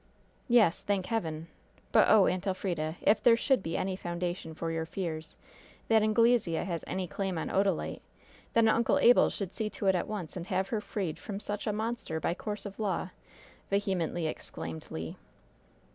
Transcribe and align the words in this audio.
"Yes, 0.47 0.81
thank 0.81 1.05
Heaven! 1.05 1.45
But, 1.91 2.09
oh, 2.09 2.25
Aunt 2.25 2.47
Elfrida, 2.47 2.97
if 3.03 3.21
there 3.21 3.37
should 3.37 3.61
be 3.61 3.77
any 3.77 3.95
foundation 3.95 4.55
for 4.55 4.71
your 4.71 4.87
fears 4.87 5.35
that 5.89 6.01
Anglesea 6.01 6.65
has 6.65 6.83
any 6.87 7.07
claim 7.07 7.37
on 7.37 7.51
Odalite, 7.51 8.01
then 8.53 8.67
Uncle 8.67 8.97
Abel 8.97 9.29
should 9.29 9.53
see 9.53 9.69
to 9.69 9.85
it 9.85 9.93
at 9.93 10.07
once 10.07 10.35
and 10.35 10.47
have 10.47 10.69
her 10.69 10.81
freed 10.81 11.19
from 11.19 11.39
such 11.39 11.67
a 11.67 11.71
monster 11.71 12.19
by 12.19 12.33
course 12.33 12.65
of 12.65 12.79
law," 12.79 13.09
vehemently 13.69 14.25
exclaimed 14.25 14.87
Le. 14.89 15.13